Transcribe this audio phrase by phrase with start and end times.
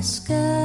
[0.00, 0.59] atas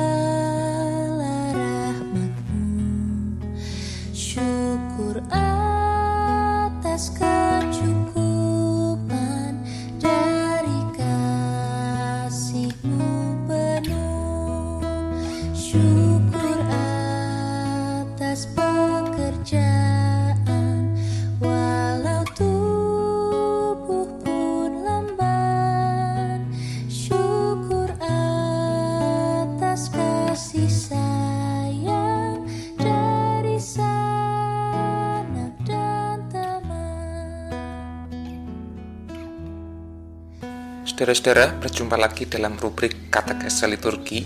[41.06, 44.26] Saudara-saudara, berjumpa lagi dalam rubrik Katekese Liturgi.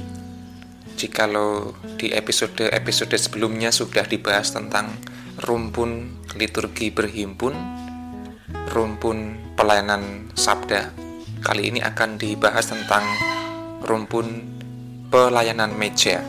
[0.96, 4.88] Jikalau di episode-episode sebelumnya sudah dibahas tentang
[5.44, 7.52] rumpun liturgi berhimpun,
[8.72, 10.96] rumpun pelayanan sabda,
[11.44, 13.04] kali ini akan dibahas tentang
[13.84, 14.48] rumpun
[15.12, 16.24] pelayanan meja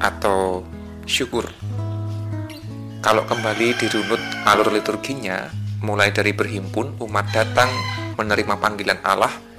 [0.00, 0.64] atau
[1.04, 1.44] syukur.
[3.04, 5.52] Kalau kembali dirunut alur liturginya,
[5.84, 7.68] mulai dari berhimpun, umat datang
[8.16, 9.49] menerima panggilan Allah,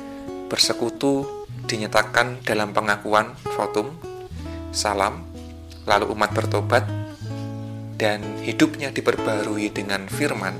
[0.51, 3.95] bersekutu dinyatakan dalam pengakuan votum,
[4.75, 5.23] salam,
[5.87, 6.83] lalu umat bertobat,
[7.95, 10.51] dan hidupnya diperbarui dengan firman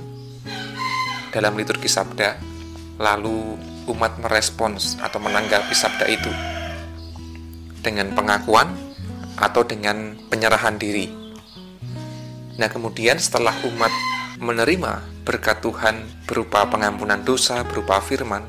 [1.36, 2.40] dalam liturgi sabda,
[3.04, 3.60] lalu
[3.92, 6.32] umat merespons atau menanggapi sabda itu
[7.84, 8.72] dengan pengakuan
[9.36, 11.12] atau dengan penyerahan diri.
[12.56, 13.92] Nah, kemudian setelah umat
[14.40, 18.46] menerima berkat Tuhan berupa pengampunan dosa, berupa firman,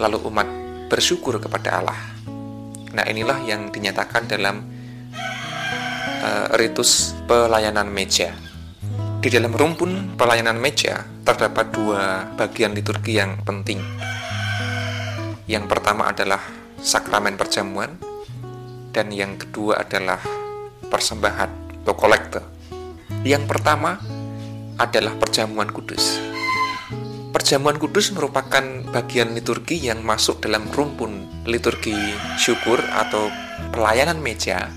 [0.00, 0.61] lalu umat
[0.92, 1.96] bersyukur kepada Allah.
[2.92, 4.60] Nah, inilah yang dinyatakan dalam
[6.20, 8.36] uh, ritus pelayanan meja.
[9.24, 13.80] Di dalam rumpun pelayanan meja terdapat dua bagian liturgi yang penting.
[15.48, 16.44] Yang pertama adalah
[16.76, 17.96] sakramen perjamuan
[18.92, 20.20] dan yang kedua adalah
[20.92, 21.50] persembahan
[21.86, 22.42] atau kolekte.
[23.24, 23.96] Yang pertama
[24.76, 26.31] adalah perjamuan kudus.
[27.32, 28.60] Perjamuan kudus merupakan
[28.92, 31.96] bagian liturgi yang masuk dalam rumpun liturgi
[32.36, 33.32] syukur atau
[33.72, 34.68] pelayanan meja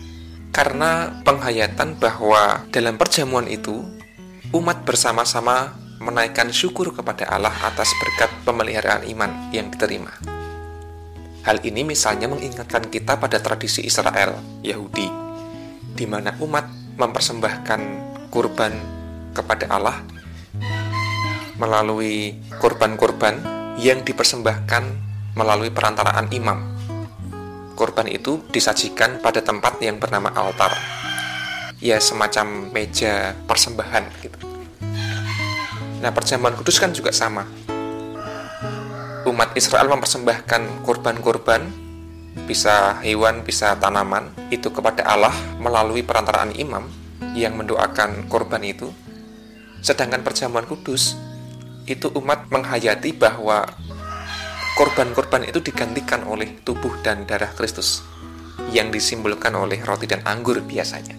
[0.55, 3.83] karena penghayatan bahwa dalam perjamuan itu
[4.55, 10.16] umat bersama-sama menaikkan syukur kepada Allah atas berkat pemeliharaan iman yang diterima.
[11.43, 15.11] Hal ini misalnya mengingatkan kita pada tradisi Israel, Yahudi,
[15.91, 17.81] di mana umat mempersembahkan
[18.31, 18.72] kurban
[19.35, 20.14] kepada Allah
[21.55, 23.39] melalui kurban-kurban
[23.79, 24.83] yang dipersembahkan
[25.35, 26.59] melalui perantaraan imam.
[27.75, 30.71] Kurban itu disajikan pada tempat yang bernama altar.
[31.83, 34.39] Ya, semacam meja persembahan gitu.
[35.99, 37.43] Nah, perjamuan kudus kan juga sama.
[39.27, 41.67] Umat Israel mempersembahkan kurban-kurban,
[42.47, 46.87] bisa hewan, bisa tanaman, itu kepada Allah melalui perantaraan imam
[47.35, 48.87] yang mendoakan korban itu.
[49.83, 51.17] Sedangkan perjamuan kudus
[51.85, 53.66] itu umat menghayati bahwa
[54.75, 58.01] korban-korban itu digantikan oleh tubuh dan darah Kristus
[58.73, 61.16] yang disimbolkan oleh roti dan anggur biasanya.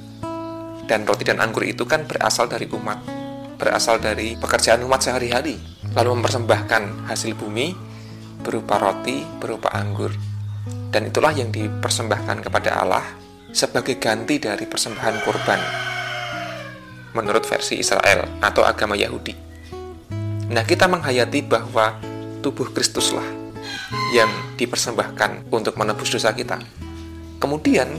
[0.87, 3.03] Dan roti dan anggur itu kan berasal dari umat,
[3.59, 5.59] berasal dari pekerjaan umat sehari-hari,
[5.94, 7.75] lalu mempersembahkan hasil bumi
[8.43, 10.15] berupa roti, berupa anggur.
[10.91, 13.04] Dan itulah yang dipersembahkan kepada Allah
[13.50, 15.60] sebagai ganti dari persembahan korban
[17.16, 19.45] menurut versi Israel atau agama Yahudi.
[20.46, 21.98] Nah, kita menghayati bahwa
[22.38, 23.26] tubuh Kristuslah
[24.14, 26.62] yang dipersembahkan untuk menebus dosa kita.
[27.42, 27.90] Kemudian,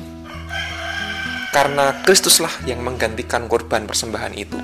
[1.52, 4.56] karena Kristuslah yang menggantikan korban persembahan itu,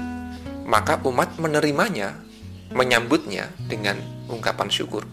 [0.63, 2.16] maka umat menerimanya,
[2.72, 3.99] menyambutnya dengan
[4.31, 5.03] ungkapan syukur.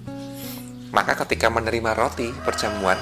[0.94, 2.98] Maka ketika menerima roti perjamuan,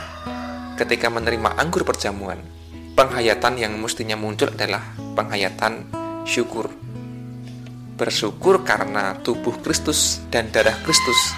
[0.80, 2.40] ketika menerima anggur perjamuan,
[2.96, 4.82] penghayatan yang mestinya muncul adalah
[5.12, 5.88] penghayatan
[6.24, 6.72] syukur.
[7.98, 11.34] Bersyukur karena tubuh Kristus dan darah Kristus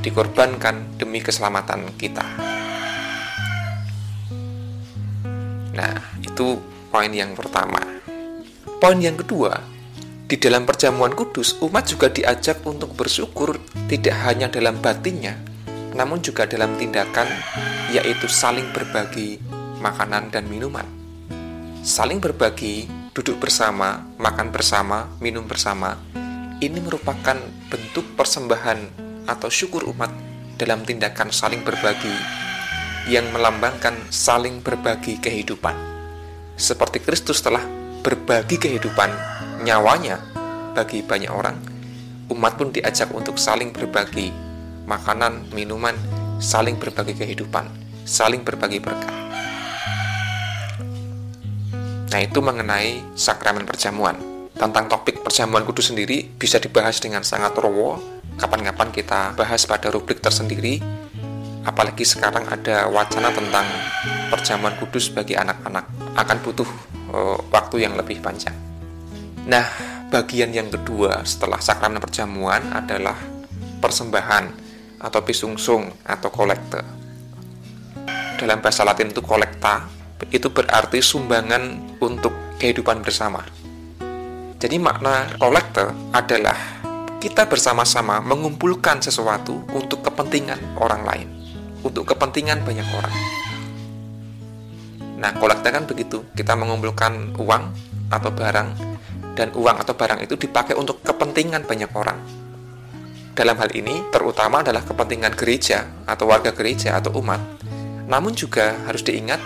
[0.00, 2.24] dikorbankan demi keselamatan kita.
[5.76, 6.56] Nah, itu
[6.88, 7.76] poin yang pertama.
[8.80, 9.60] Poin yang kedua,
[10.24, 13.60] di dalam perjamuan kudus, umat juga diajak untuk bersyukur
[13.92, 15.36] tidak hanya dalam batinnya,
[15.92, 17.28] namun juga dalam tindakan,
[17.92, 19.36] yaitu saling berbagi
[19.84, 20.88] makanan dan minuman.
[21.84, 26.00] Saling berbagi, duduk bersama, makan bersama, minum bersama,
[26.64, 27.36] ini merupakan
[27.68, 28.80] bentuk persembahan
[29.28, 30.08] atau syukur umat
[30.56, 32.12] dalam tindakan saling berbagi
[33.12, 35.76] yang melambangkan saling berbagi kehidupan.
[36.56, 37.60] Seperti Kristus telah
[38.00, 39.10] berbagi kehidupan
[39.60, 40.16] nyawanya
[40.72, 41.60] bagi banyak orang,
[42.32, 44.32] umat pun diajak untuk saling berbagi
[44.88, 45.94] makanan, minuman,
[46.40, 47.68] saling berbagi kehidupan,
[48.08, 49.21] saling berbagi berkat.
[52.12, 54.20] Nah, itu mengenai sakramen perjamuan.
[54.52, 57.96] Tentang topik perjamuan kudus sendiri bisa dibahas dengan sangat rowo.
[58.36, 60.76] Kapan-kapan kita bahas pada rubrik tersendiri.
[61.64, 63.64] Apalagi sekarang ada wacana tentang
[64.28, 66.68] perjamuan kudus bagi anak-anak akan butuh
[67.16, 68.52] uh, waktu yang lebih panjang.
[69.48, 69.64] Nah,
[70.12, 73.16] bagian yang kedua setelah sakramen perjamuan adalah
[73.80, 74.52] persembahan
[75.00, 76.84] atau pisungsung atau kolekte.
[78.36, 82.30] Dalam bahasa Latin itu kolekta, itu berarti sumbangan untuk
[82.62, 83.42] kehidupan bersama.
[84.62, 86.54] Jadi makna kolekte adalah
[87.18, 91.28] kita bersama-sama mengumpulkan sesuatu untuk kepentingan orang lain,
[91.82, 93.16] untuk kepentingan banyak orang.
[95.22, 97.64] Nah, kolekte kan begitu, kita mengumpulkan uang
[98.10, 98.68] atau barang
[99.38, 102.18] dan uang atau barang itu dipakai untuk kepentingan banyak orang.
[103.32, 107.40] Dalam hal ini, terutama adalah kepentingan gereja atau warga gereja atau umat.
[108.10, 109.40] Namun juga harus diingat,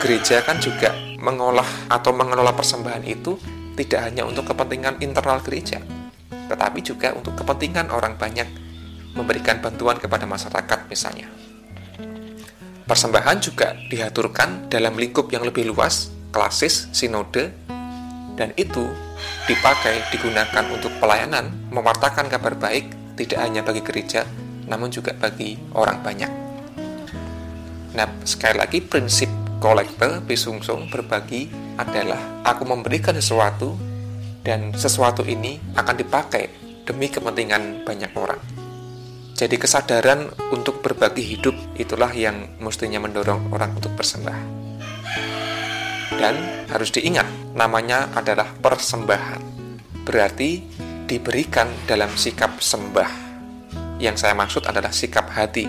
[0.00, 3.36] gereja kan juga mengolah atau mengelola persembahan itu
[3.76, 5.82] tidak hanya untuk kepentingan internal gereja,
[6.48, 8.48] tetapi juga untuk kepentingan orang banyak
[9.12, 11.28] memberikan bantuan kepada masyarakat misalnya.
[12.86, 17.50] Persembahan juga diaturkan dalam lingkup yang lebih luas, klasis, sinode,
[18.38, 18.86] dan itu
[19.48, 24.28] dipakai digunakan untuk pelayanan mewartakan kabar baik tidak hanya bagi gereja
[24.66, 26.32] namun juga bagi orang banyak.
[27.96, 31.48] Nah, sekali lagi prinsip kolektor bisungsung berbagi
[31.80, 33.76] adalah aku memberikan sesuatu
[34.44, 36.44] dan sesuatu ini akan dipakai
[36.86, 38.38] demi kepentingan banyak orang.
[39.36, 44.38] Jadi kesadaran untuk berbagi hidup itulah yang mestinya mendorong orang untuk bersembah.
[46.16, 46.40] Dan
[46.72, 49.42] harus diingat, namanya adalah persembahan.
[50.08, 50.64] Berarti
[51.04, 53.12] diberikan dalam sikap sembah.
[54.00, 55.68] Yang saya maksud adalah sikap hati.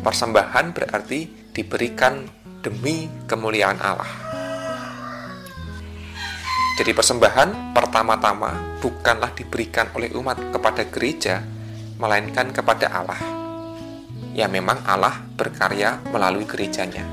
[0.00, 2.24] Persembahan berarti diberikan
[2.62, 4.08] demi kemuliaan Allah.
[6.80, 11.44] Jadi persembahan pertama-tama bukanlah diberikan oleh umat kepada gereja,
[12.00, 13.20] melainkan kepada Allah.
[14.32, 17.04] Ya memang Allah berkarya melalui gerejanya.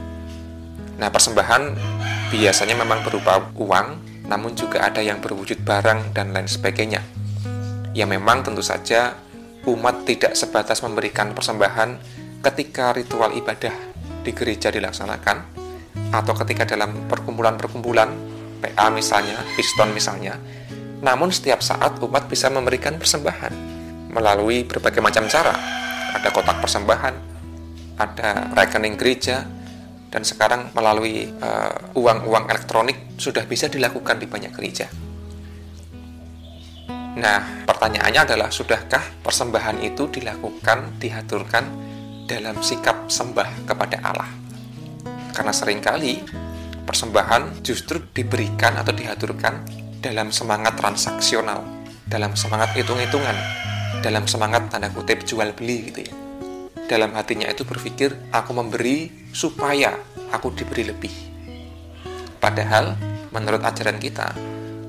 [0.95, 1.75] Nah persembahan
[2.29, 3.87] Biasanya memang berupa uang,
[4.29, 7.01] namun juga ada yang berwujud barang dan lain sebagainya.
[7.97, 9.17] Ya memang tentu saja
[9.65, 11.97] umat tidak sebatas memberikan persembahan
[12.45, 13.88] ketika ritual ibadah
[14.29, 15.37] di gereja dilaksanakan
[16.13, 18.13] atau ketika dalam perkumpulan-perkumpulan
[18.61, 20.37] PA misalnya, piston misalnya.
[21.01, 23.53] Namun setiap saat umat bisa memberikan persembahan
[24.13, 25.57] melalui berbagai macam cara.
[26.13, 27.15] Ada kotak persembahan,
[27.97, 29.49] ada rekening gereja,
[30.09, 34.89] dan sekarang melalui eh, uang-uang uh, elektronik sudah bisa dilakukan di banyak gereja.
[37.19, 41.88] Nah, pertanyaannya adalah sudahkah persembahan itu dilakukan, dihaturkan
[42.29, 44.29] dalam sikap sembah kepada Allah?
[45.33, 46.21] Karena sering kali
[46.85, 49.65] persembahan justru diberikan atau dihaturkan
[49.97, 51.65] dalam semangat transaksional,
[52.05, 53.37] dalam semangat hitung-hitungan,
[54.05, 56.13] dalam semangat tanda kutip jual beli gitu ya
[56.89, 59.93] dalam hatinya itu berpikir, aku memberi supaya
[60.33, 61.13] aku diberi lebih.
[62.41, 62.97] Padahal,
[63.29, 64.33] menurut ajaran kita,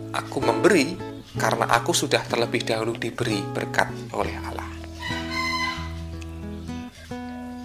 [0.08, 0.96] aku memberi
[1.36, 4.79] karena aku sudah terlebih dahulu diberi berkat oleh Allah.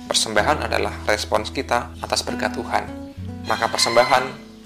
[0.05, 2.85] Persembahan adalah respons kita atas berkat Tuhan.
[3.49, 4.23] Maka persembahan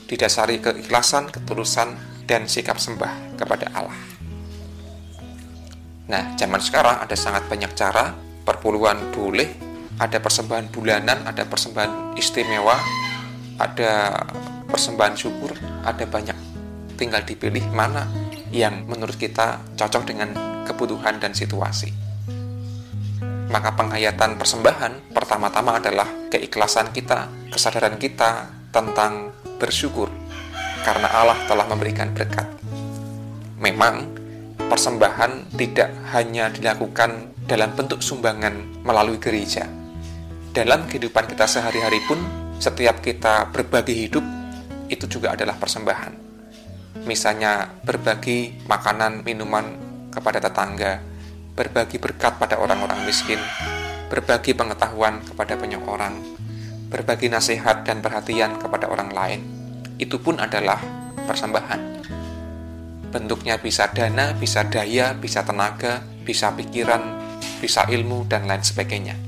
[0.07, 1.95] didasari keikhlasan, ketulusan,
[2.29, 3.97] dan sikap sembah kepada Allah.
[6.09, 9.49] Nah, zaman sekarang ada sangat banyak cara perpuluhan boleh,
[10.01, 12.77] ada persembahan bulanan, ada persembahan istimewa,
[13.61, 14.25] ada
[14.69, 15.53] persembahan syukur,
[15.85, 16.37] ada banyak.
[16.97, 18.09] Tinggal dipilih mana
[18.49, 20.29] yang menurut kita cocok dengan
[20.65, 22.08] kebutuhan dan situasi.
[23.49, 30.07] Maka penghayatan persembahan pertama-tama adalah keikhlasan kita, kesadaran kita tentang bersyukur
[30.85, 32.45] karena Allah telah memberikan berkat.
[33.57, 34.05] Memang
[34.69, 39.65] persembahan tidak hanya dilakukan dalam bentuk sumbangan melalui gereja.
[40.53, 42.21] Dalam kehidupan kita sehari-hari pun,
[42.61, 44.25] setiap kita berbagi hidup,
[44.93, 46.13] itu juga adalah persembahan.
[47.05, 49.65] Misalnya, berbagi makanan, minuman
[50.13, 51.01] kepada tetangga,
[51.59, 53.35] berbagi berkat pada orang-orang miskin,
[54.07, 56.15] berbagi pengetahuan kepada banyak orang,
[56.87, 59.43] berbagi nasihat dan perhatian kepada orang lain.
[59.99, 60.79] Itu pun adalah
[61.27, 61.99] persembahan.
[63.11, 67.19] Bentuknya bisa dana, bisa daya, bisa tenaga, bisa pikiran,
[67.59, 69.19] bisa ilmu, dan lain sebagainya.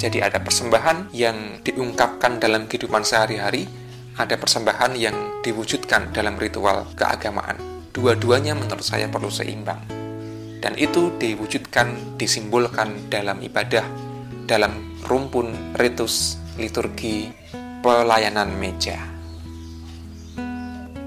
[0.00, 3.68] Jadi ada persembahan yang diungkapkan dalam kehidupan sehari-hari,
[4.16, 7.60] ada persembahan yang diwujudkan dalam ritual keagamaan.
[7.92, 9.95] Dua-duanya menurut saya perlu seimbang.
[10.66, 13.86] Dan itu diwujudkan, disimbolkan dalam ibadah,
[14.50, 17.30] dalam rumpun ritus liturgi
[17.86, 18.98] pelayanan meja.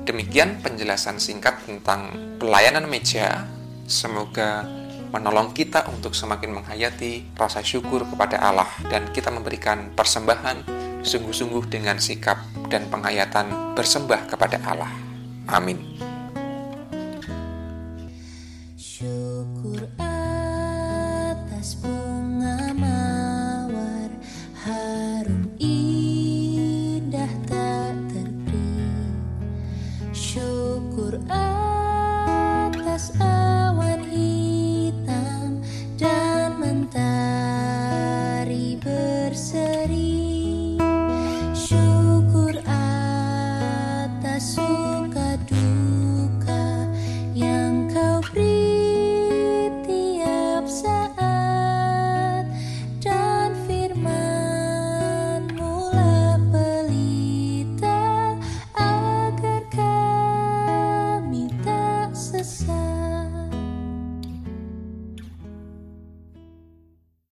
[0.08, 2.08] Demikian penjelasan singkat tentang
[2.40, 3.52] pelayanan meja.
[3.84, 4.64] Semoga
[5.12, 10.64] menolong kita untuk semakin menghayati rasa syukur kepada Allah dan kita memberikan persembahan
[11.04, 14.96] sungguh-sungguh dengan sikap dan penghayatan bersembah kepada Allah.
[15.52, 15.84] Amin.